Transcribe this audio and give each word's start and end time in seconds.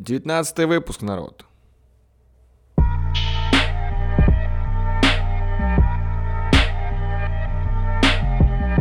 Девятнадцатый 0.00 0.64
выпуск, 0.64 1.02
народ. 1.02 1.44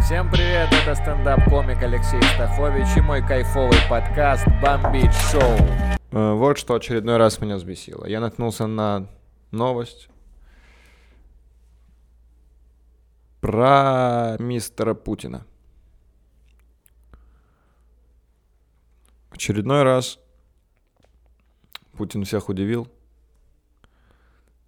Всем 0.01 0.31
привет, 0.31 0.69
это 0.71 0.95
стендап-комик 0.95 1.83
Алексей 1.83 2.21
Стахович 2.23 2.95
и 2.95 3.01
мой 3.01 3.21
кайфовый 3.21 3.77
подкаст 3.89 4.47
«Бомбить 4.61 5.11
шоу». 5.29 5.57
Э, 6.11 6.35
Вот 6.35 6.57
что 6.57 6.75
очередной 6.75 7.17
раз 7.17 7.41
меня 7.41 7.57
взбесило. 7.57 8.05
Я 8.05 8.21
наткнулся 8.21 8.65
на 8.65 9.09
новость 9.51 10.07
про 13.41 14.37
мистера 14.39 14.93
Путина. 14.93 15.45
Очередной 19.31 19.83
раз 19.83 20.17
Путин 21.99 22.23
всех 22.23 22.47
удивил. 22.47 22.87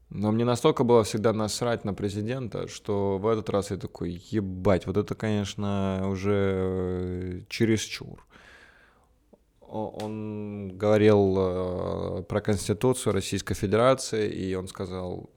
Но 0.10 0.34
мне 0.34 0.44
настолько 0.44 0.84
было 0.84 1.06
всегда 1.06 1.32
насрать 1.32 1.86
на 1.86 1.94
президента, 1.94 2.68
что 2.68 3.18
в 3.18 3.26
этот 3.26 3.50
раз 3.50 3.72
я 3.72 3.78
такой, 3.78 4.22
ебать, 4.32 4.86
вот 4.86 4.98
это, 4.98 5.16
конечно, 5.16 6.10
уже 6.10 6.34
э, 6.34 7.42
чересчур. 7.48 8.28
Он 9.62 10.78
говорил 10.78 11.36
э, 11.38 12.24
про 12.24 12.42
Конституцию 12.42 13.14
Российской 13.14 13.54
Федерации, 13.54 14.30
и 14.30 14.54
он 14.56 14.68
сказал, 14.68 15.30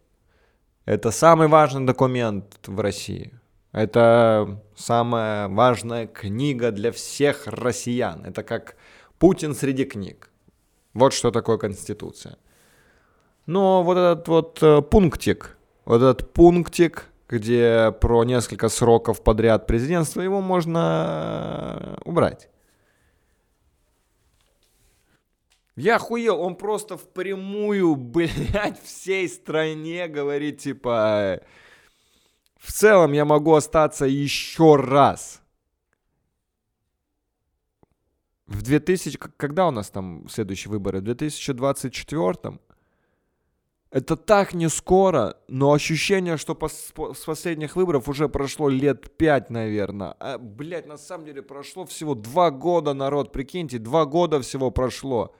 это 0.87 1.12
самый 1.12 1.47
важный 1.47 1.87
документ 1.87 2.59
в 2.67 2.81
России. 2.81 3.31
Это 3.70 4.61
самая 4.75 5.47
важная 5.47 6.09
книга 6.09 6.73
для 6.73 6.91
всех 6.91 7.47
россиян. 7.47 8.25
Это 8.25 8.42
как 8.42 8.75
Путин 9.20 9.55
среди 9.55 9.84
книг. 9.84 10.34
Вот 10.95 11.12
что 11.12 11.30
такое 11.30 11.59
Конституция. 11.59 12.39
Но 13.47 13.83
вот 13.83 13.98
этот 13.98 14.29
вот 14.29 14.62
э, 14.62 14.80
пунктик, 14.80 15.56
вот 15.84 15.97
этот 15.97 16.33
пунктик, 16.33 17.11
где 17.28 17.92
про 18.00 18.25
несколько 18.25 18.69
сроков 18.69 19.22
подряд 19.22 19.67
президентства, 19.67 20.22
его 20.22 20.41
можно 20.41 21.78
э, 21.81 21.97
убрать. 22.05 22.48
Я 25.77 25.97
охуел, 25.97 26.41
он 26.41 26.55
просто 26.55 26.97
впрямую, 26.97 27.97
блядь, 27.97 28.81
всей 28.83 29.28
стране 29.28 30.06
говорит, 30.09 30.59
типа, 30.59 31.41
в 32.59 32.72
целом 32.72 33.12
я 33.12 33.25
могу 33.25 33.55
остаться 33.55 34.06
еще 34.06 34.77
раз. 34.77 35.42
В 38.47 38.62
2000, 38.62 39.19
к- 39.19 39.33
когда 39.37 39.67
у 39.69 39.70
нас 39.70 39.91
там 39.91 40.28
следующие 40.28 40.70
выборы? 40.70 41.00
В 41.00 41.03
2024? 41.05 42.59
Это 43.91 44.17
так 44.17 44.55
не 44.55 44.69
скоро, 44.69 45.37
но 45.47 45.73
ощущение, 45.73 46.37
что 46.37 46.55
пос- 46.55 46.92
по- 46.95 47.15
с 47.15 47.20
последних 47.25 47.77
выборов 47.77 48.09
уже 48.09 48.28
прошло 48.28 48.69
лет 48.69 49.17
пять, 49.17 49.50
наверное. 49.50 50.17
А, 50.19 50.37
блядь, 50.39 50.87
на 50.87 50.98
самом 50.98 51.27
деле 51.27 51.42
прошло 51.42 51.84
всего 51.87 52.15
два 52.17 52.50
года, 52.50 52.92
народ, 52.92 53.31
прикиньте, 53.33 53.78
два 53.78 54.05
года 54.05 54.41
всего 54.41 54.70
прошло. 54.72 55.34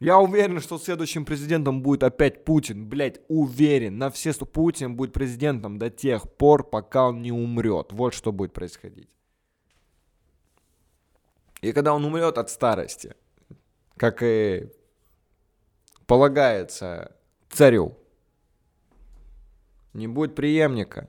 Я 0.00 0.18
уверен, 0.18 0.60
что 0.60 0.78
следующим 0.78 1.24
президентом 1.24 1.82
будет 1.82 2.02
опять 2.02 2.44
Путин. 2.44 2.88
Блять, 2.88 3.20
уверен. 3.28 3.98
На 3.98 4.10
все 4.10 4.32
сто 4.32 4.44
Путин 4.44 4.96
будет 4.96 5.12
президентом 5.12 5.78
до 5.78 5.88
тех 5.88 6.30
пор, 6.36 6.68
пока 6.68 7.08
он 7.08 7.22
не 7.22 7.32
умрет. 7.32 7.92
Вот 7.92 8.12
что 8.12 8.32
будет 8.32 8.52
происходить. 8.52 9.08
И 11.60 11.72
когда 11.72 11.94
он 11.94 12.04
умрет 12.04 12.38
от 12.38 12.50
старости, 12.50 13.14
как 13.96 14.22
и 14.22 14.68
полагается 16.06 17.16
царю, 17.48 17.96
не 19.92 20.08
будет 20.08 20.34
преемника. 20.34 21.08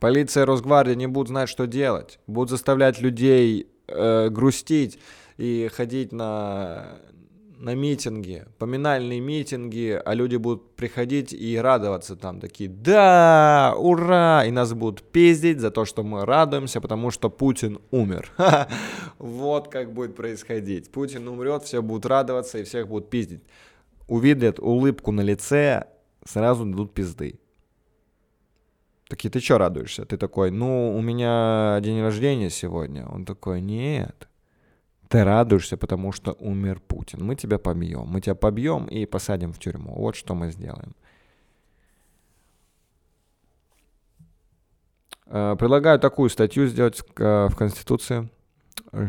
Полиция, 0.00 0.46
Росгвардия 0.46 0.94
не 0.94 1.06
будут 1.06 1.28
знать, 1.28 1.48
что 1.48 1.66
делать. 1.66 2.18
Будут 2.26 2.50
заставлять 2.50 3.00
людей 3.00 3.70
э, 3.86 4.28
грустить 4.30 4.98
и 5.36 5.70
ходить 5.72 6.10
на, 6.10 6.98
на 7.64 7.74
митинги, 7.74 8.44
поминальные 8.58 9.20
митинги, 9.20 10.00
а 10.04 10.14
люди 10.14 10.36
будут 10.36 10.76
приходить 10.76 11.32
и 11.32 11.56
радоваться 11.56 12.14
там, 12.14 12.38
такие, 12.38 12.68
да, 12.68 13.74
ура, 13.78 14.44
и 14.44 14.50
нас 14.50 14.74
будут 14.74 15.02
пиздить 15.02 15.60
за 15.60 15.70
то, 15.70 15.86
что 15.86 16.02
мы 16.02 16.26
радуемся, 16.26 16.82
потому 16.82 17.10
что 17.10 17.30
Путин 17.30 17.78
умер. 17.90 18.30
Вот 19.18 19.68
как 19.68 19.92
будет 19.94 20.14
происходить. 20.14 20.92
Путин 20.92 21.26
умрет, 21.28 21.62
все 21.62 21.80
будут 21.80 22.04
радоваться 22.04 22.58
и 22.58 22.64
всех 22.64 22.88
будут 22.88 23.08
пиздить. 23.08 23.42
Увидят 24.08 24.58
улыбку 24.58 25.12
на 25.12 25.22
лице, 25.22 25.86
сразу 26.24 26.66
дадут 26.66 26.92
пизды. 26.92 27.40
Такие, 29.08 29.30
ты 29.30 29.40
что 29.40 29.58
радуешься? 29.58 30.04
Ты 30.04 30.18
такой, 30.18 30.50
ну, 30.50 30.94
у 30.94 31.00
меня 31.00 31.78
день 31.80 32.02
рождения 32.02 32.50
сегодня. 32.50 33.06
Он 33.06 33.24
такой, 33.24 33.60
нет, 33.60 34.28
ты 35.08 35.24
радуешься, 35.24 35.76
потому 35.76 36.12
что 36.12 36.32
умер 36.40 36.80
Путин. 36.80 37.24
Мы 37.24 37.36
тебя 37.36 37.58
побьем. 37.58 38.06
Мы 38.06 38.20
тебя 38.20 38.34
побьем 38.34 38.86
и 38.86 39.06
посадим 39.06 39.52
в 39.52 39.58
тюрьму. 39.58 39.94
Вот 39.94 40.16
что 40.16 40.34
мы 40.34 40.50
сделаем. 40.50 40.94
Э, 45.26 45.56
Предлагаю 45.58 45.98
такую 45.98 46.30
статью 46.30 46.66
сделать 46.66 47.02
э, 47.18 47.48
в 47.48 47.56
Конституции, 47.56 48.28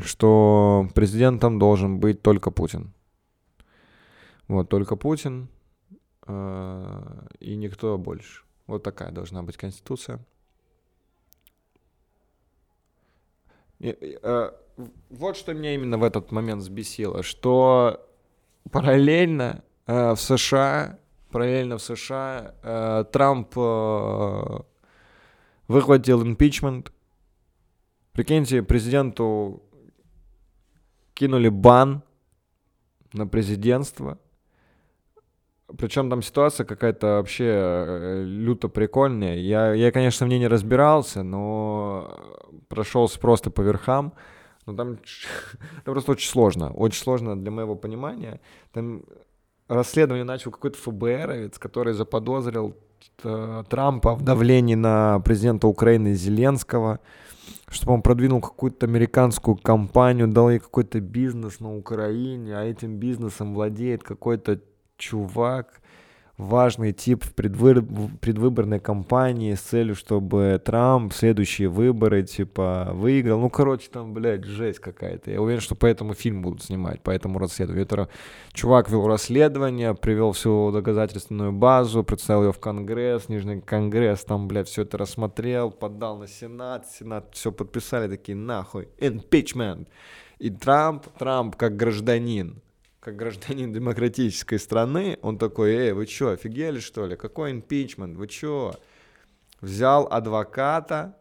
что 0.04 0.88
президентом 0.96 1.60
должен 1.60 2.00
быть 2.00 2.22
только 2.22 2.52
Путин. 2.52 2.94
Вот, 4.48 4.70
только 4.70 4.96
Путин 4.96 5.48
э, 6.28 7.28
и 7.40 7.56
никто 7.56 7.98
больше. 7.98 8.44
Вот 8.68 8.84
такая 8.84 9.12
должна 9.12 9.44
быть 9.44 9.58
Конституция. 9.58 10.20
И, 13.75 13.75
и, 13.75 13.75
э, 13.75 13.75
в- 13.75 13.75
вот 15.10 15.38
что 15.38 15.54
меня 15.54 15.74
именно 15.74 15.98
в 15.98 16.04
этот 16.04 16.32
момент 16.32 16.62
взбесило, 16.62 17.24
что 17.24 18.06
параллельно 18.72 19.64
э, 19.88 20.12
в 20.12 20.18
США, 20.18 21.00
параллельно 21.32 21.78
в 21.78 21.82
США 21.82 22.56
э, 22.62 23.06
Трамп 23.12 23.54
э, 23.56 24.60
выхватил 25.68 26.24
импичмент. 26.24 26.92
Прикиньте, 28.12 28.64
президенту 28.64 29.64
кинули 31.14 31.50
бан 31.50 32.04
на 33.14 33.28
президентство. 33.28 34.20
Причем 35.78 36.10
там 36.10 36.22
ситуация 36.22 36.66
какая-то 36.66 37.08
вообще 37.08 37.46
э, 37.46 38.24
люто 38.24 38.70
прикольная. 38.70 39.36
Я, 39.38 39.74
я, 39.74 39.92
конечно, 39.92 40.26
в 40.26 40.30
ней 40.30 40.40
не 40.40 40.48
разбирался, 40.48 41.24
но 41.24 42.20
прошелся 42.68 43.20
просто 43.20 43.50
по 43.50 43.62
верхам. 43.62 44.14
Но 44.68 44.76
там, 44.76 44.98
там 45.84 45.94
просто 45.94 46.12
очень 46.12 46.30
сложно. 46.30 46.72
Очень 46.72 47.02
сложно 47.02 47.36
для 47.36 47.52
моего 47.52 47.76
понимания. 47.76 48.42
Там 48.74 49.04
расследование 49.68 50.24
начал 50.24 50.52
какой-то 50.52 50.78
ФБРовец, 50.78 51.58
который 51.58 51.94
заподозрил 51.94 52.76
э, 53.24 53.64
Трампа 53.68 54.16
в 54.16 54.24
давлении 54.24 54.76
на 54.76 55.20
президента 55.20 55.68
Украины 55.68 56.14
Зеленского, 56.14 57.00
чтобы 57.70 57.94
он 57.94 58.02
продвинул 58.04 58.40
какую-то 58.40 58.86
американскую 58.86 59.58
компанию, 59.58 60.28
дал 60.28 60.52
ей 60.52 60.60
какой-то 60.60 61.00
бизнес 61.00 61.60
на 61.60 61.76
Украине, 61.76 62.56
а 62.56 62.64
этим 62.64 62.98
бизнесом 62.98 63.56
владеет 63.56 64.04
какой-то 64.04 64.62
чувак, 64.98 65.82
важный 66.38 66.92
тип 66.92 67.24
в 67.24 67.34
предвы- 67.34 68.18
предвыборной 68.20 68.80
кампании 68.80 69.54
с 69.54 69.62
целью, 69.62 69.96
чтобы 69.96 70.62
Трамп 70.64 71.14
следующие 71.14 71.70
выборы, 71.70 72.24
типа, 72.24 72.92
выиграл. 72.94 73.40
Ну, 73.40 73.50
короче, 73.50 73.90
там, 73.90 74.14
блядь, 74.14 74.44
жесть 74.44 74.80
какая-то. 74.80 75.32
Я 75.32 75.42
уверен, 75.42 75.62
что 75.62 75.76
поэтому 75.76 76.14
фильм 76.14 76.42
будут 76.42 76.64
снимать, 76.64 77.00
поэтому 77.04 77.40
расследование. 77.40 77.86
Это 77.86 78.10
чувак 78.52 78.90
вел 78.90 79.08
расследование, 79.08 79.96
привел 79.96 80.34
всю 80.34 80.72
доказательственную 80.72 81.54
базу, 81.54 82.04
представил 82.04 82.46
ее 82.46 82.52
в 82.52 82.60
Конгресс, 82.60 83.30
Нижний 83.30 83.62
Конгресс, 83.62 84.26
там, 84.26 84.48
блядь, 84.48 84.68
все 84.68 84.82
это 84.82 84.98
рассмотрел, 84.98 85.72
подал 85.72 86.18
на 86.18 86.28
Сенат, 86.28 86.88
Сенат 86.88 87.30
все 87.34 87.52
подписали, 87.52 88.10
такие, 88.10 88.36
нахуй, 88.36 88.90
impeachment. 89.00 89.88
И 90.38 90.50
Трамп, 90.50 91.08
Трамп 91.18 91.56
как 91.56 91.78
гражданин, 91.78 92.62
как 93.06 93.18
гражданин 93.18 93.72
демократической 93.72 94.58
страны, 94.58 95.20
он 95.22 95.38
такой, 95.38 95.76
эй, 95.76 95.92
вы 95.92 96.08
что, 96.08 96.32
офигели 96.32 96.80
что 96.80 97.06
ли? 97.06 97.16
Какой 97.16 97.52
импичмент? 97.52 98.18
Вы 98.18 98.28
что? 98.28 98.74
Взял 99.62 100.08
адвоката, 100.10 101.16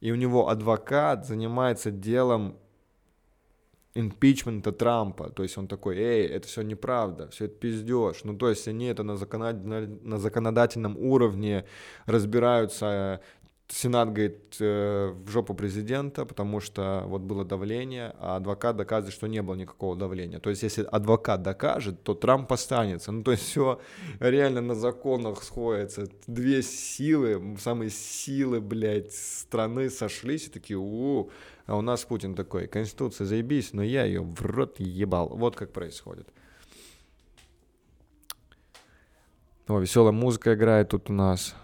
и 0.00 0.10
у 0.10 0.16
него 0.16 0.48
адвокат 0.48 1.26
занимается 1.26 1.92
делом 1.92 2.58
импичмента 3.94 4.72
Трампа. 4.72 5.30
То 5.30 5.44
есть 5.44 5.56
он 5.58 5.68
такой, 5.68 5.96
эй, 5.96 6.26
это 6.26 6.48
все 6.48 6.62
неправда, 6.62 7.28
все 7.28 7.44
это 7.44 7.54
пиздеж. 7.54 8.24
Ну, 8.24 8.36
то 8.36 8.48
есть 8.48 8.66
они 8.66 8.86
это 8.86 9.04
на 9.04 9.16
законодательном 10.18 10.96
уровне 10.96 11.66
разбираются 12.06 13.20
Сенат 13.70 14.08
говорит 14.08 14.56
э, 14.60 15.12
в 15.14 15.28
жопу 15.28 15.52
президента, 15.52 16.24
потому 16.24 16.58
что 16.58 17.04
вот 17.06 17.20
было 17.20 17.44
давление, 17.44 18.14
а 18.18 18.36
адвокат 18.36 18.76
доказывает, 18.76 19.14
что 19.14 19.26
не 19.26 19.42
было 19.42 19.56
никакого 19.56 19.94
давления. 19.94 20.38
То 20.38 20.48
есть, 20.48 20.62
если 20.62 20.84
адвокат 20.84 21.42
докажет, 21.42 22.02
то 22.02 22.14
Трамп 22.14 22.50
останется. 22.50 23.12
Ну, 23.12 23.22
то 23.22 23.32
есть, 23.32 23.42
все 23.44 23.78
реально 24.20 24.62
на 24.62 24.74
законах 24.74 25.42
сходится. 25.42 26.08
Две 26.26 26.62
силы, 26.62 27.56
самые 27.60 27.90
силы, 27.90 28.62
блядь, 28.62 29.12
страны 29.12 29.90
сошлись 29.90 30.46
и 30.46 30.50
такие, 30.50 30.78
у, 30.78 31.28
а 31.66 31.76
у 31.76 31.82
нас 31.82 32.04
Путин 32.04 32.34
такой, 32.34 32.68
Конституция 32.68 33.26
заебись, 33.26 33.74
но 33.74 33.82
я 33.82 34.06
ее 34.06 34.22
в 34.22 34.40
рот 34.40 34.80
ебал. 34.80 35.28
Вот 35.28 35.56
как 35.56 35.74
происходит. 35.74 36.26
О, 39.66 39.78
веселая 39.78 40.12
музыка 40.12 40.54
играет 40.54 40.88
тут 40.88 41.10
у 41.10 41.12
нас 41.12 41.54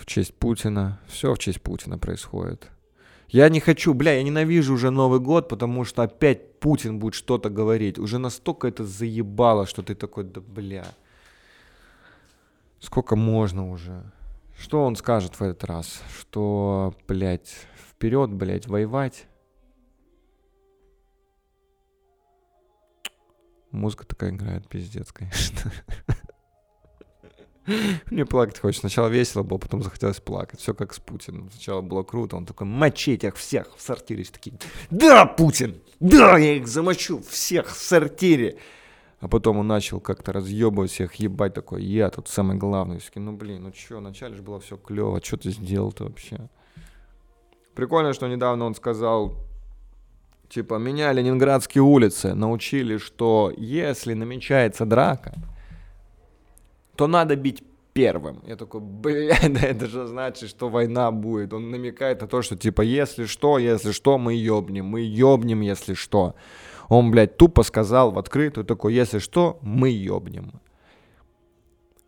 в 0.00 0.06
честь 0.06 0.34
Путина. 0.34 0.98
Все 1.06 1.34
в 1.34 1.38
честь 1.38 1.60
Путина 1.60 1.98
происходит. 1.98 2.70
Я 3.28 3.48
не 3.48 3.60
хочу, 3.60 3.94
бля, 3.94 4.14
я 4.14 4.22
ненавижу 4.22 4.74
уже 4.74 4.90
Новый 4.90 5.20
год, 5.20 5.48
потому 5.48 5.84
что 5.84 6.02
опять 6.02 6.58
Путин 6.58 6.98
будет 6.98 7.14
что-то 7.14 7.48
говорить. 7.48 7.98
Уже 7.98 8.18
настолько 8.18 8.66
это 8.66 8.84
заебало, 8.84 9.66
что 9.66 9.82
ты 9.82 9.94
такой, 9.94 10.24
да 10.24 10.40
бля. 10.40 10.86
Сколько 12.80 13.14
можно 13.14 13.70
уже? 13.70 14.02
Что 14.58 14.84
он 14.84 14.96
скажет 14.96 15.38
в 15.38 15.42
этот 15.42 15.64
раз? 15.64 16.02
Что, 16.18 16.94
блядь, 17.06 17.54
вперед, 17.90 18.32
блядь, 18.32 18.66
воевать? 18.66 19.26
Музыка 23.70 24.04
такая 24.04 24.30
играет, 24.30 24.68
пиздец, 24.68 25.12
конечно. 25.12 25.70
Мне 28.10 28.24
плакать 28.24 28.58
хочется. 28.58 28.80
Сначала 28.80 29.08
весело 29.08 29.42
было, 29.42 29.58
потом 29.58 29.82
захотелось 29.82 30.20
плакать. 30.20 30.60
Все 30.60 30.74
как 30.74 30.94
с 30.94 30.98
Путиным. 30.98 31.50
Сначала 31.50 31.80
было 31.80 32.02
круто, 32.02 32.36
он 32.36 32.46
такой, 32.46 32.66
мочить 32.66 33.24
их 33.24 33.36
всех 33.36 33.76
в 33.76 33.80
сортире. 33.80 34.24
Все 34.24 34.32
такие, 34.32 34.56
да, 34.90 35.26
Путин, 35.26 35.80
да, 36.00 36.38
я 36.38 36.56
их 36.56 36.66
замочу 36.66 37.20
всех 37.22 37.68
в 37.68 37.78
сортире. 37.78 38.58
А 39.20 39.28
потом 39.28 39.58
он 39.58 39.66
начал 39.66 40.00
как-то 40.00 40.32
разъебывать 40.32 40.90
всех, 40.90 41.14
ебать 41.16 41.52
такой, 41.52 41.84
я 41.84 42.08
тут 42.08 42.28
самый 42.28 42.56
главный. 42.56 42.98
Все 43.00 43.10
ну 43.16 43.32
блин, 43.32 43.64
ну 43.64 43.72
что, 43.74 43.98
вначале 43.98 44.34
же 44.34 44.42
было 44.42 44.60
все 44.60 44.78
клево, 44.78 45.20
что 45.22 45.36
ты 45.36 45.50
сделал-то 45.50 46.04
вообще? 46.04 46.48
Прикольно, 47.74 48.14
что 48.14 48.28
недавно 48.28 48.64
он 48.64 48.74
сказал, 48.74 49.34
типа, 50.48 50.76
меня 50.76 51.12
ленинградские 51.12 51.82
улицы 51.82 52.34
научили, 52.34 52.96
что 52.96 53.52
если 53.56 54.14
намечается 54.14 54.86
драка, 54.86 55.34
то 57.00 57.06
надо 57.06 57.34
бить 57.34 57.62
первым. 57.94 58.42
Я 58.46 58.56
такой, 58.56 58.82
блядь, 58.82 59.52
да 59.54 59.60
это 59.60 59.86
же 59.86 60.06
значит, 60.06 60.50
что 60.50 60.68
война 60.68 61.10
будет. 61.10 61.54
Он 61.54 61.70
намекает 61.70 62.20
на 62.20 62.26
то, 62.26 62.42
что 62.42 62.56
типа, 62.56 62.82
если 62.82 63.24
что, 63.24 63.56
если 63.56 63.92
что, 63.92 64.18
мы 64.18 64.34
ёбнем, 64.34 64.84
мы 64.84 65.00
ёбнем, 65.00 65.62
если 65.62 65.94
что. 65.94 66.34
Он, 66.90 67.10
блядь, 67.10 67.38
тупо 67.38 67.62
сказал 67.62 68.10
в 68.10 68.18
открытую 68.18 68.66
такой, 68.66 68.92
если 68.92 69.18
что, 69.18 69.58
мы 69.62 69.88
ёбнем. 69.88 70.60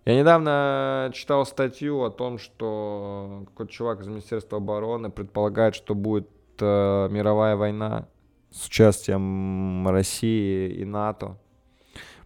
Я 0.05 0.21
недавно 0.21 1.11
читал 1.15 1.47
статью 1.47 2.03
о 2.03 2.11
том, 2.11 2.37
что 2.37 3.45
какой-то 3.47 3.73
чувак 3.73 4.01
из 4.03 4.09
Министерства 4.09 4.59
обороны 4.59 5.09
предполагает, 5.09 5.75
что 5.75 5.95
будет 5.95 6.29
э, 6.61 7.09
мировая 7.11 7.57
война 7.57 8.09
с 8.51 8.67
участием 8.67 9.89
России 9.89 10.71
и 10.71 10.85
НАТО 10.85 11.39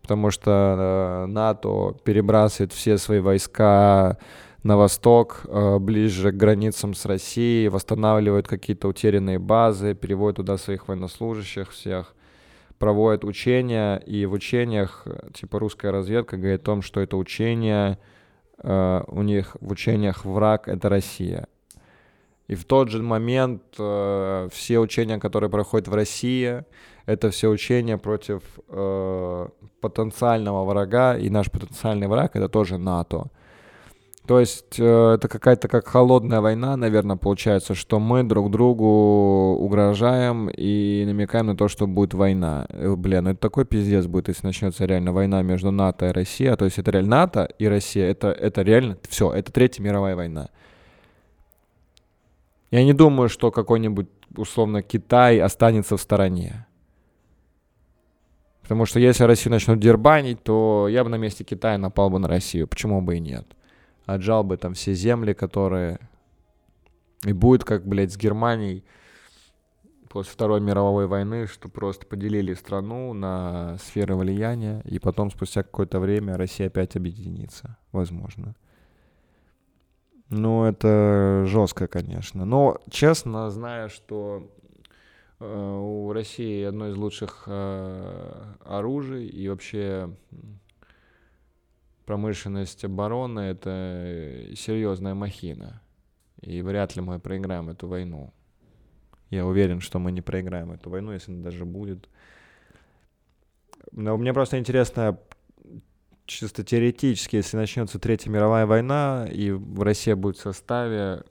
потому 0.07 0.31
что 0.31 1.25
э, 1.25 1.27
НАТО 1.27 1.97
перебрасывает 2.05 2.73
все 2.73 2.97
свои 2.97 3.19
войска 3.19 4.19
на 4.63 4.77
восток, 4.77 5.41
э, 5.49 5.79
ближе 5.81 6.31
к 6.31 6.37
границам 6.37 6.95
с 6.95 7.07
Россией, 7.07 7.69
восстанавливает 7.69 8.47
какие-то 8.47 8.87
утерянные 8.87 9.41
базы, 9.41 9.95
переводит 9.95 10.37
туда 10.37 10.59
своих 10.59 10.87
военнослужащих 10.87 11.73
всех, 11.73 12.15
проводит 12.79 13.25
учения, 13.25 13.97
и 13.97 14.27
в 14.27 14.35
учениях, 14.35 15.03
э, 15.07 15.31
типа 15.35 15.59
русская 15.59 15.91
разведка 15.91 16.37
говорит 16.37 16.61
о 16.61 16.65
том, 16.67 16.83
что 16.83 17.01
это 17.01 17.17
учение, 17.17 17.99
у 18.63 19.23
них 19.23 19.57
в 19.61 19.73
учениях 19.73 20.25
враг— 20.25 20.67
это 20.69 20.89
Россия. 20.89 21.47
И 22.49 22.55
в 22.55 22.65
тот 22.65 22.91
же 22.91 23.03
момент 23.03 23.63
все 23.75 24.79
учения, 24.79 25.19
которые 25.19 25.51
проходят 25.51 25.89
в 25.89 25.95
России, 25.95 26.65
это 27.07 27.31
все 27.31 27.49
учения 27.49 27.99
против 27.99 28.43
э, 28.69 29.49
потенциального 29.81 30.65
врага, 30.65 31.17
и 31.17 31.31
наш 31.31 31.51
потенциальный 31.51 32.09
враг 32.09 32.35
это 32.35 32.49
тоже 32.49 32.79
НАТО. 32.79 33.31
То 34.27 34.41
есть 34.41 34.81
э, 34.81 35.15
это 35.15 35.29
какая-то 35.29 35.69
как 35.69 35.87
холодная 35.87 36.41
война, 36.41 36.77
наверное, 36.77 37.17
получается, 37.17 37.77
что 37.77 38.01
мы 38.01 38.25
друг 38.25 38.51
другу 38.51 39.55
угрожаем 39.55 40.49
и 40.49 41.05
намекаем 41.07 41.47
на 41.47 41.57
то, 41.57 41.69
что 41.69 41.87
будет 41.87 42.13
война. 42.13 42.67
Э, 42.71 42.97
блин, 42.97 43.25
ну 43.25 43.31
это 43.31 43.41
такой 43.41 43.65
пиздец 43.65 44.07
будет, 44.07 44.27
если 44.27 44.45
начнется 44.45 44.85
реально 44.85 45.13
война 45.13 45.43
между 45.43 45.71
НАТО 45.71 46.09
и 46.09 46.13
Россией. 46.13 46.57
То 46.57 46.65
есть 46.65 46.79
это 46.79 46.91
реально 46.91 47.11
НАТО 47.11 47.49
и 47.61 47.69
Россия, 47.69 48.11
это, 48.11 48.33
это 48.33 48.63
реально 48.63 48.99
все, 49.09 49.33
это 49.33 49.53
Третья 49.53 49.81
мировая 49.81 50.17
война. 50.17 50.49
Я 52.77 52.85
не 52.85 52.93
думаю, 52.93 53.31
что 53.31 53.51
какой-нибудь, 53.51 54.07
условно, 54.37 54.83
Китай 54.83 55.41
останется 55.41 55.97
в 55.97 56.01
стороне. 56.03 56.67
Потому 58.61 58.85
что 58.85 59.01
если 59.01 59.25
Россию 59.25 59.53
начнут 59.53 59.81
дербанить, 59.81 60.43
то 60.43 60.87
я 60.87 61.03
бы 61.03 61.09
на 61.09 61.17
месте 61.17 61.43
Китая 61.43 61.79
напал 61.79 62.11
бы 62.11 62.19
на 62.19 62.29
Россию. 62.29 62.69
Почему 62.69 63.01
бы 63.01 63.17
и 63.17 63.21
нет? 63.21 63.47
Отжал 64.05 64.45
бы 64.45 64.59
там 64.59 64.75
все 64.75 64.93
земли, 64.93 65.33
которые... 65.33 66.01
И 67.25 67.33
будет 67.33 67.65
как, 67.65 67.87
блядь, 67.87 68.13
с 68.13 68.19
Германией 68.19 68.85
после 70.11 70.33
Второй 70.35 70.61
мировой 70.61 71.07
войны, 71.07 71.47
что 71.47 71.71
просто 71.71 72.05
поделили 72.05 72.53
страну 72.53 73.15
на 73.15 73.79
сферы 73.79 74.17
влияния, 74.17 74.83
и 74.85 74.99
потом 74.99 75.31
спустя 75.31 75.63
какое-то 75.63 75.99
время 75.99 76.37
Россия 76.37 76.67
опять 76.67 76.95
объединится, 76.95 77.79
возможно. 77.91 78.55
Ну, 80.29 80.65
это 80.65 81.45
жестко, 81.47 81.87
конечно. 81.87 82.45
Но, 82.45 82.79
честно, 82.91 83.49
зная, 83.51 83.89
что 83.89 84.51
Э, 85.39 85.79
у 85.79 86.13
России 86.13 86.65
одно 86.65 86.89
из 86.89 86.97
лучших 86.97 87.45
э, 87.47 88.55
оружий 88.65 89.27
и 89.27 89.49
вообще 89.49 90.11
промышленность 92.07 92.85
обороны— 92.85 93.41
это 93.41 94.47
серьезная 94.57 95.15
махина. 95.15 95.83
И 96.41 96.63
вряд 96.63 96.97
ли 96.97 97.03
мы 97.03 97.19
проиграем 97.19 97.69
эту 97.69 97.89
войну. 97.89 98.33
Я 99.31 99.45
уверен, 99.45 99.81
что 99.81 99.99
мы 99.99 100.13
не 100.13 100.23
проиграем 100.23 100.71
эту 100.73 100.91
войну, 100.91 101.13
если 101.13 101.33
она 101.33 101.43
даже 101.43 101.65
будет. 101.65 102.09
Но 103.91 104.17
мне 104.17 104.33
просто 104.33 104.59
интересно, 104.59 105.19
чисто 106.27 106.65
теоретически, 106.65 107.37
если 107.37 107.57
начнется 107.57 107.99
Третья 107.99 108.31
мировая 108.31 108.67
война, 108.67 109.27
и 109.31 109.53
Россия 109.79 110.17
будет 110.17 110.37
в 110.37 110.43
составе, 110.43 111.23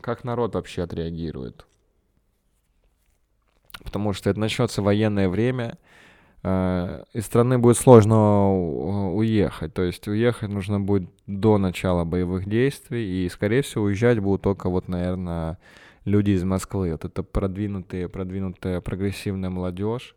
как 0.00 0.24
народ 0.24 0.54
вообще 0.54 0.82
отреагирует? 0.82 1.66
потому 3.82 4.12
что 4.12 4.30
это 4.30 4.40
начнется 4.40 4.82
военное 4.82 5.28
время, 5.28 5.78
э, 6.42 7.04
из 7.12 7.26
страны 7.26 7.58
будет 7.58 7.76
сложно 7.76 9.12
уехать. 9.14 9.74
То 9.74 9.82
есть 9.82 10.08
уехать 10.08 10.48
нужно 10.48 10.80
будет 10.80 11.10
до 11.26 11.58
начала 11.58 12.04
боевых 12.04 12.48
действий, 12.48 13.24
и, 13.24 13.28
скорее 13.28 13.62
всего, 13.62 13.84
уезжать 13.84 14.18
будут 14.18 14.42
только 14.42 14.68
вот, 14.68 14.88
наверное, 14.88 15.58
люди 16.04 16.30
из 16.30 16.44
Москвы. 16.44 16.92
Вот 16.92 17.04
это 17.04 17.22
продвинутые, 17.22 18.08
продвинутая 18.08 18.80
прогрессивная 18.80 19.50
молодежь. 19.50 20.16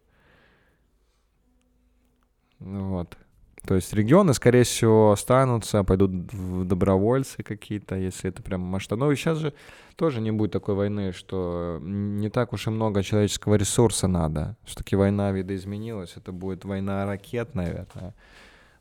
Вот. 2.59 3.17
То 3.65 3.75
есть 3.75 3.93
регионы, 3.93 4.33
скорее 4.33 4.63
всего, 4.63 5.11
останутся, 5.11 5.83
пойдут 5.83 6.11
в 6.33 6.65
добровольцы 6.65 7.41
какие-то, 7.41 7.95
если 7.95 8.29
это 8.29 8.43
прям 8.43 8.61
масштаб. 8.61 8.99
Но 8.99 9.13
сейчас 9.15 9.39
же 9.39 9.53
тоже 9.95 10.21
не 10.21 10.31
будет 10.31 10.51
такой 10.51 10.75
войны, 10.75 11.11
что 11.13 11.79
не 11.81 12.29
так 12.29 12.53
уж 12.53 12.67
и 12.67 12.69
много 12.69 13.01
человеческого 13.01 13.55
ресурса 13.55 14.07
надо. 14.07 14.55
Все-таки 14.65 14.95
война 14.95 15.31
видоизменилась. 15.31 16.13
Это 16.15 16.31
будет 16.31 16.63
война 16.63 17.05
ракет, 17.05 17.55
наверное. 17.55 18.13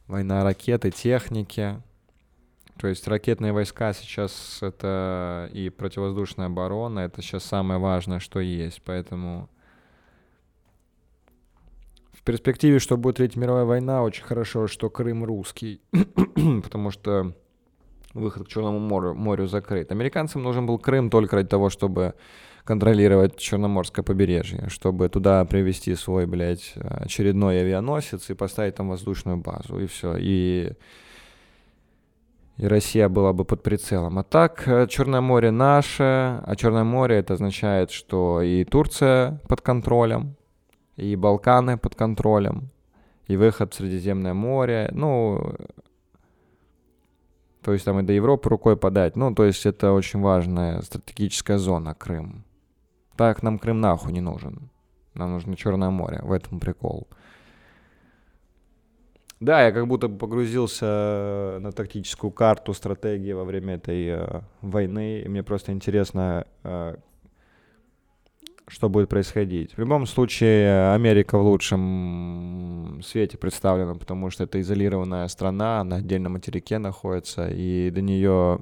Война 0.06 0.44
ракеты, 0.44 0.90
техники. 0.90 1.80
То 2.78 2.88
есть 2.88 3.06
ракетные 3.08 3.52
войска 3.52 3.92
сейчас 3.92 4.58
это 4.60 5.48
и 5.52 5.70
противовоздушная 5.70 6.46
оборона, 6.46 7.00
это 7.00 7.22
сейчас 7.22 7.44
самое 7.44 7.78
важное, 7.78 8.18
что 8.18 8.40
есть. 8.40 8.82
Поэтому 8.84 9.48
перспективе, 12.24 12.78
что 12.78 12.96
будет 12.96 13.16
Третья 13.16 13.40
мировая 13.40 13.64
война, 13.64 14.02
очень 14.02 14.24
хорошо, 14.24 14.66
что 14.66 14.90
Крым 14.90 15.24
русский, 15.24 15.80
потому 16.62 16.90
что 16.90 17.34
выход 18.14 18.46
к 18.46 18.48
Черному 18.48 18.78
морю, 18.78 19.14
морю 19.14 19.46
закрыт. 19.46 19.92
Американцам 19.92 20.42
нужен 20.42 20.66
был 20.66 20.78
Крым 20.78 21.10
только 21.10 21.36
ради 21.36 21.48
того, 21.48 21.68
чтобы 21.68 22.14
контролировать 22.64 23.36
Черноморское 23.36 24.02
побережье, 24.02 24.68
чтобы 24.68 25.08
туда 25.08 25.44
привести 25.44 25.94
свой, 25.94 26.26
блядь, 26.26 26.74
очередной 26.76 27.60
авианосец 27.60 28.30
и 28.30 28.34
поставить 28.34 28.76
там 28.76 28.88
воздушную 28.88 29.36
базу, 29.36 29.78
и 29.78 29.86
все. 29.86 30.16
И, 30.18 30.72
и 32.56 32.66
Россия 32.66 33.08
была 33.10 33.34
бы 33.34 33.44
под 33.44 33.62
прицелом. 33.62 34.18
А 34.18 34.22
так, 34.22 34.66
э, 34.66 34.86
Черное 34.88 35.20
море 35.20 35.50
наше, 35.50 36.40
а 36.42 36.54
Черное 36.56 36.84
море 36.84 37.16
это 37.16 37.34
означает, 37.34 37.90
что 37.90 38.40
и 38.40 38.64
Турция 38.64 39.42
под 39.46 39.60
контролем, 39.60 40.36
и 40.96 41.16
Балканы 41.16 41.78
под 41.78 41.94
контролем, 41.94 42.70
и 43.26 43.36
выход 43.36 43.72
в 43.72 43.76
Средиземное 43.76 44.34
море, 44.34 44.90
ну, 44.92 45.54
то 47.62 47.72
есть 47.72 47.84
там 47.84 47.98
и 47.98 48.02
до 48.02 48.12
Европы 48.12 48.50
рукой 48.50 48.76
подать. 48.76 49.16
Ну, 49.16 49.34
то 49.34 49.44
есть 49.44 49.64
это 49.64 49.92
очень 49.92 50.20
важная 50.20 50.82
стратегическая 50.82 51.56
зона, 51.56 51.94
Крым. 51.94 52.44
Так 53.16 53.42
нам 53.42 53.58
Крым 53.58 53.80
нахуй 53.80 54.12
не 54.12 54.20
нужен. 54.20 54.70
Нам 55.14 55.32
нужно 55.32 55.56
Черное 55.56 55.90
море, 55.90 56.20
в 56.22 56.32
этом 56.32 56.60
прикол. 56.60 57.08
Да, 59.40 59.64
я 59.64 59.72
как 59.72 59.86
будто 59.86 60.08
погрузился 60.08 61.58
на 61.60 61.72
тактическую 61.72 62.30
карту 62.30 62.74
стратегии 62.74 63.32
во 63.32 63.44
время 63.44 63.74
этой 63.74 64.06
э, 64.08 64.40
войны, 64.60 65.20
и 65.20 65.28
мне 65.28 65.42
просто 65.42 65.72
интересно, 65.72 66.46
э, 66.62 66.96
что 68.66 68.88
будет 68.88 69.08
происходить. 69.08 69.74
В 69.74 69.78
любом 69.78 70.06
случае, 70.06 70.92
Америка 70.92 71.38
в 71.38 71.42
лучшем 71.42 73.00
свете 73.04 73.36
представлена, 73.36 73.94
потому 73.94 74.30
что 74.30 74.44
это 74.44 74.60
изолированная 74.60 75.28
страна, 75.28 75.84
на 75.84 75.96
отдельном 75.96 76.32
материке 76.32 76.78
находится, 76.78 77.48
и 77.48 77.90
до 77.90 78.00
нее 78.00 78.60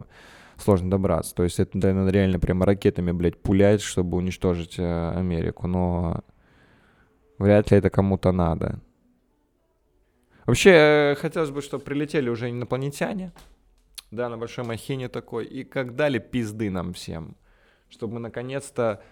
сложно 0.56 0.90
добраться. 0.90 1.34
То 1.34 1.44
есть 1.44 1.60
это 1.60 1.76
надо 1.78 2.10
реально 2.10 2.40
прямо 2.40 2.66
ракетами, 2.66 3.12
блядь, 3.12 3.40
пулять, 3.40 3.80
чтобы 3.80 4.16
уничтожить 4.16 4.78
э, 4.78 5.12
Америку, 5.16 5.66
но 5.66 6.22
вряд 7.38 7.70
ли 7.70 7.78
это 7.78 7.90
кому-то 7.90 8.32
надо. 8.32 8.80
Вообще, 10.46 10.70
э, 10.70 11.14
хотелось 11.14 11.50
бы, 11.50 11.62
чтобы 11.62 11.84
прилетели 11.84 12.28
уже 12.28 12.50
инопланетяне, 12.50 13.32
да, 14.10 14.28
на 14.28 14.36
большой 14.36 14.64
махине 14.64 15.08
такой, 15.08 15.44
и 15.44 15.64
как 15.64 15.94
дали 15.94 16.18
пизды 16.18 16.70
нам 16.70 16.92
всем, 16.92 17.36
чтобы 17.88 18.14
мы 18.14 18.20
наконец-то 18.20 19.02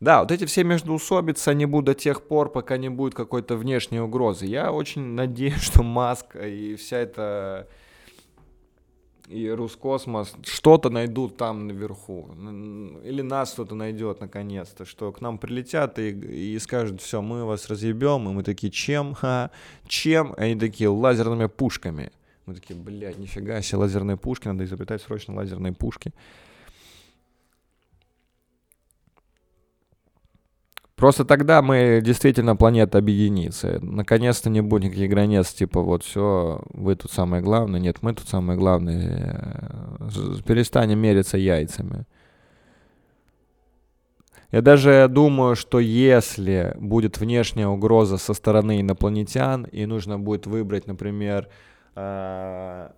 да, 0.00 0.20
вот 0.20 0.32
эти 0.32 0.46
все 0.46 0.64
междуусобицы, 0.64 1.48
они 1.48 1.66
будут 1.66 1.86
до 1.86 1.94
тех 1.94 2.22
пор, 2.22 2.50
пока 2.50 2.78
не 2.78 2.88
будет 2.88 3.14
какой-то 3.14 3.56
внешней 3.56 4.00
угрозы. 4.00 4.46
Я 4.46 4.72
очень 4.72 5.02
надеюсь, 5.14 5.60
что 5.60 5.82
Маск 5.82 6.36
и 6.36 6.74
вся 6.76 6.98
эта 6.98 7.68
и 9.30 9.48
Роскосмос 9.48 10.34
что-то 10.42 10.90
найдут 10.90 11.36
там 11.36 11.68
наверху. 11.68 12.28
Или 13.04 13.22
нас 13.22 13.52
кто-то 13.52 13.76
найдет 13.76 14.20
наконец-то, 14.20 14.84
что 14.84 15.12
к 15.12 15.20
нам 15.20 15.38
прилетят 15.38 16.00
и, 16.00 16.10
и 16.10 16.58
скажут, 16.58 17.00
все, 17.00 17.22
мы 17.22 17.44
вас 17.44 17.68
разъебем, 17.68 18.28
и 18.28 18.32
мы 18.32 18.42
такие, 18.42 18.72
чем? 18.72 19.14
Ха, 19.14 19.52
чем? 19.86 20.34
Они 20.36 20.56
такие, 20.56 20.88
лазерными 20.88 21.46
пушками. 21.46 22.10
Мы 22.46 22.54
такие, 22.54 22.74
блядь, 22.74 23.18
нифига 23.18 23.62
себе, 23.62 23.78
лазерные 23.78 24.16
пушки, 24.16 24.48
надо 24.48 24.64
изобретать 24.64 25.02
срочно 25.02 25.34
лазерные 25.36 25.72
пушки. 25.72 26.12
Просто 31.00 31.24
тогда 31.24 31.62
мы 31.62 32.02
действительно 32.04 32.56
планета 32.56 32.98
объединится. 32.98 33.78
Наконец-то 33.80 34.50
не 34.50 34.60
будет 34.60 34.84
никаких 34.84 35.08
границ, 35.08 35.48
типа 35.48 35.80
вот 35.80 36.04
все, 36.04 36.60
вы 36.74 36.94
тут 36.94 37.10
самое 37.10 37.42
главное, 37.42 37.80
нет, 37.80 38.02
мы 38.02 38.12
тут 38.12 38.28
самое 38.28 38.58
главное. 38.58 39.98
Перестанем 40.46 40.98
мериться 40.98 41.38
яйцами. 41.38 42.04
Я 44.52 44.60
даже 44.60 45.06
думаю, 45.08 45.56
что 45.56 45.78
если 45.80 46.76
будет 46.78 47.18
внешняя 47.18 47.68
угроза 47.68 48.18
со 48.18 48.34
стороны 48.34 48.82
инопланетян, 48.82 49.64
и 49.64 49.86
нужно 49.86 50.18
будет 50.18 50.46
выбрать, 50.46 50.86
например, 50.86 51.48
э, 51.94 52.90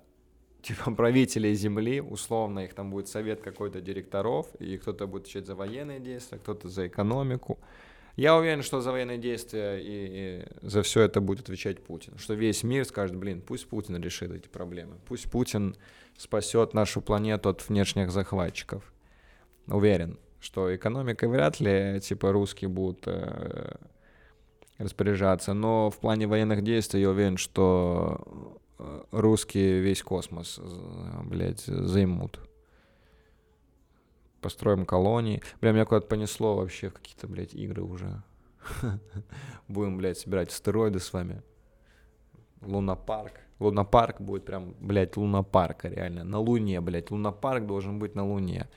типа 0.62 0.90
правителей 0.90 1.54
Земли, 1.54 2.00
условно, 2.00 2.61
их 2.61 2.75
там 2.75 2.90
будет 2.90 3.06
совет 3.06 3.42
какой-то 3.42 3.80
директоров, 3.80 4.47
и 4.59 4.76
кто-то 4.76 5.06
будет 5.06 5.23
отвечать 5.23 5.47
за 5.47 5.54
военные 5.54 6.00
действия, 6.00 6.38
кто-то 6.38 6.68
за 6.68 6.88
экономику, 6.88 7.59
я 8.16 8.37
уверен, 8.37 8.62
что 8.62 8.81
за 8.81 8.92
военные 8.92 9.19
действия 9.19 9.78
и, 9.78 10.42
и 10.42 10.66
за 10.66 10.83
все 10.83 11.02
это 11.02 11.21
будет 11.21 11.40
отвечать 11.40 11.83
Путин. 11.83 12.19
Что 12.19 12.35
весь 12.35 12.62
мир 12.62 12.85
скажет, 12.85 13.16
блин, 13.16 13.40
пусть 13.40 13.66
Путин 13.66 13.97
решит 14.02 14.31
эти 14.31 14.49
проблемы. 14.49 14.97
Пусть 15.07 15.31
Путин 15.31 15.76
спасет 16.19 16.75
нашу 16.75 17.00
планету 17.00 17.49
от 17.49 17.66
внешних 17.69 18.11
захватчиков. 18.11 18.92
Уверен, 19.66 20.19
что 20.40 20.75
экономикой 20.75 21.28
вряд 21.28 21.61
ли 21.61 22.00
типа 22.00 22.33
русские 22.33 22.69
будут 22.69 23.04
э, 23.07 23.76
распоряжаться, 24.76 25.54
но 25.54 25.88
в 25.88 25.99
плане 25.99 26.26
военных 26.26 26.62
действий 26.62 27.00
я 27.00 27.11
уверен, 27.11 27.38
что 27.38 28.59
э, 28.78 29.02
русские 29.11 29.81
весь 29.81 30.02
космос, 30.02 30.61
блядь, 31.25 31.61
займут 31.61 32.40
построим 34.42 34.84
колонии. 34.84 35.42
Бля, 35.61 35.72
меня 35.72 35.87
куда-то 35.87 36.06
понесло 36.06 36.56
вообще 36.56 36.90
в 36.90 36.94
какие-то, 36.94 37.26
блядь, 37.26 37.54
игры 37.54 37.82
уже. 37.82 38.22
Будем, 39.68 39.96
блядь, 39.96 40.18
собирать 40.18 40.50
астероиды 40.50 40.99
с 40.99 41.12
вами. 41.12 41.42
Лунопарк. 42.61 43.32
Лунопарк 43.58 44.20
будет 44.20 44.44
прям, 44.44 44.75
блядь, 44.80 45.16
лунопарк, 45.16 45.84
реально. 45.84 46.25
На 46.25 46.38
Луне, 46.38 46.80
блядь. 46.80 47.11
Лунопарк 47.11 47.64
должен 47.66 47.99
быть 47.99 48.14
на 48.14 48.26
Луне, 48.26 48.68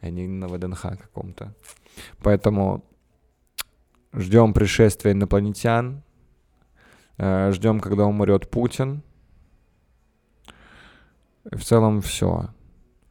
а 0.00 0.10
не 0.10 0.26
на 0.26 0.48
ВДНХ 0.48 0.82
каком-то. 0.82 1.54
Поэтому 2.22 2.84
ждем 4.12 4.52
пришествия 4.52 5.12
инопланетян. 5.12 6.02
Э, 7.16 7.50
ждем, 7.52 7.80
когда 7.80 8.04
умрет 8.04 8.50
Путин. 8.50 9.02
В 11.44 11.62
целом 11.62 12.00
все. 12.02 12.50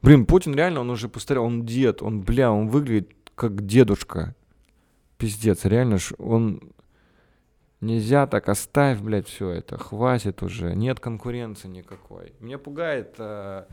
Блин, 0.07 0.25
Путин 0.25 0.55
реально, 0.55 0.79
он 0.79 0.89
уже 0.89 1.09
постарел, 1.09 1.43
он 1.43 1.65
дед, 1.65 2.01
он, 2.01 2.21
бля, 2.21 2.49
он 2.49 2.69
выглядит 2.69 3.11
как 3.35 3.65
дедушка. 3.65 4.35
Пиздец, 5.17 5.65
реально 5.65 5.97
ж, 5.97 6.13
он... 6.17 6.61
Нельзя 7.81 8.25
так, 8.25 8.47
оставь, 8.47 9.01
блядь, 9.01 9.27
все 9.27 9.49
это, 9.49 9.77
хватит 9.77 10.43
уже, 10.43 10.73
нет 10.75 11.01
конкуренции 11.01 11.67
никакой. 11.67 12.33
Мне 12.39 12.57
пугает 12.57 13.15
э, 13.17 13.65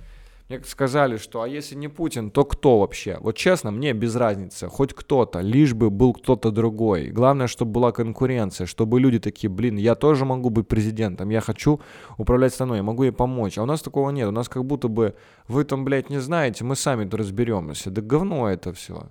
мне 0.48 0.62
сказали, 0.64 1.16
что 1.16 1.40
а 1.40 1.48
если 1.48 1.74
не 1.74 1.88
Путин, 1.88 2.30
то 2.30 2.44
кто 2.44 2.80
вообще? 2.80 3.16
Вот 3.20 3.34
честно, 3.34 3.70
мне 3.70 3.94
без 3.94 4.14
разницы, 4.14 4.68
хоть 4.68 4.92
кто-то, 4.92 5.40
лишь 5.40 5.72
бы 5.72 5.88
был 5.88 6.12
кто-то 6.12 6.50
другой. 6.50 7.08
Главное, 7.08 7.46
чтобы 7.46 7.72
была 7.72 7.92
конкуренция, 7.92 8.66
чтобы 8.66 9.00
люди 9.00 9.18
такие, 9.18 9.48
блин, 9.48 9.76
я 9.76 9.94
тоже 9.94 10.26
могу 10.26 10.50
быть 10.50 10.68
президентом, 10.68 11.30
я 11.30 11.40
хочу 11.40 11.80
управлять 12.18 12.52
страной, 12.52 12.78
я 12.78 12.82
могу 12.82 13.04
ей 13.04 13.12
помочь. 13.12 13.56
А 13.56 13.62
у 13.62 13.66
нас 13.66 13.80
такого 13.80 14.10
нет, 14.10 14.28
у 14.28 14.32
нас 14.32 14.50
как 14.50 14.66
будто 14.66 14.88
бы 14.88 15.14
вы 15.48 15.64
там, 15.64 15.84
блядь, 15.84 16.10
не 16.10 16.20
знаете, 16.20 16.62
мы 16.62 16.76
сами-то 16.76 17.16
разберемся. 17.16 17.90
Да 17.90 18.02
говно 18.02 18.50
это 18.50 18.74
все. 18.74 19.08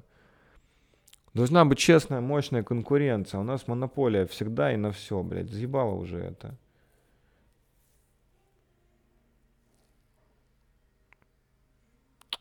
Должна 1.34 1.66
быть 1.66 1.80
честная, 1.80 2.22
мощная 2.22 2.62
конкуренция. 2.62 3.40
У 3.40 3.44
нас 3.44 3.68
монополия 3.68 4.28
всегда 4.28 4.72
и 4.72 4.78
на 4.78 4.92
все, 4.92 5.24
блядь. 5.24 5.50
Заебало 5.50 5.96
уже 5.96 6.20
это. 6.20 6.56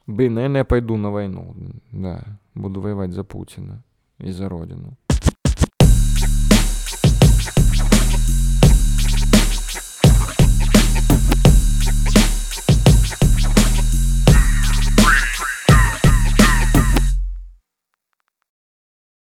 Блин, 0.07 0.35
наверное, 0.35 0.61
я 0.61 0.65
пойду 0.65 0.97
на 0.97 1.11
войну. 1.11 1.55
Да, 1.93 2.41
буду 2.55 2.81
воевать 2.81 3.13
за 3.13 3.25
Путина 3.25 3.83
и 4.19 4.31
за 4.33 4.49
Родину. 4.49 4.97